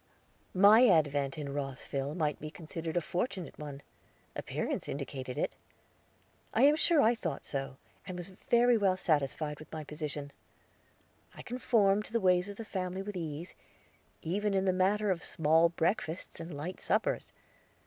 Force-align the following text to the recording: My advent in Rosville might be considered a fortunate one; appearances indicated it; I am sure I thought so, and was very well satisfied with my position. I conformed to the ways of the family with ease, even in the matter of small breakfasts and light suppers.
My 0.55 0.87
advent 0.87 1.37
in 1.37 1.53
Rosville 1.53 2.15
might 2.15 2.39
be 2.41 2.49
considered 2.49 2.97
a 2.97 3.01
fortunate 3.01 3.59
one; 3.59 3.83
appearances 4.35 4.89
indicated 4.89 5.37
it; 5.37 5.53
I 6.55 6.63
am 6.63 6.75
sure 6.75 7.03
I 7.03 7.13
thought 7.13 7.45
so, 7.45 7.77
and 8.07 8.17
was 8.17 8.29
very 8.29 8.79
well 8.79 8.97
satisfied 8.97 9.59
with 9.59 9.71
my 9.71 9.83
position. 9.83 10.31
I 11.35 11.43
conformed 11.43 12.05
to 12.05 12.13
the 12.13 12.19
ways 12.19 12.49
of 12.49 12.57
the 12.57 12.65
family 12.65 13.03
with 13.03 13.15
ease, 13.15 13.53
even 14.23 14.55
in 14.55 14.65
the 14.65 14.73
matter 14.73 15.11
of 15.11 15.23
small 15.23 15.69
breakfasts 15.69 16.39
and 16.39 16.51
light 16.51 16.81
suppers. 16.81 17.31